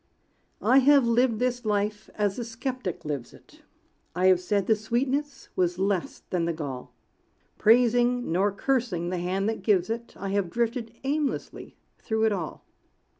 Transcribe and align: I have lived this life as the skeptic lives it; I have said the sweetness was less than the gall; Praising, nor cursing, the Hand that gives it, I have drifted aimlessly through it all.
I 0.63 0.79
have 0.79 1.05
lived 1.05 1.37
this 1.37 1.63
life 1.63 2.09
as 2.15 2.37
the 2.37 2.43
skeptic 2.43 3.05
lives 3.05 3.33
it; 3.35 3.61
I 4.15 4.25
have 4.29 4.39
said 4.39 4.65
the 4.65 4.75
sweetness 4.75 5.49
was 5.55 5.77
less 5.77 6.23
than 6.31 6.45
the 6.45 6.53
gall; 6.53 6.95
Praising, 7.59 8.31
nor 8.31 8.51
cursing, 8.51 9.11
the 9.11 9.19
Hand 9.19 9.47
that 9.47 9.61
gives 9.61 9.91
it, 9.91 10.15
I 10.17 10.29
have 10.29 10.49
drifted 10.49 10.97
aimlessly 11.03 11.77
through 11.99 12.23
it 12.25 12.31
all. 12.31 12.65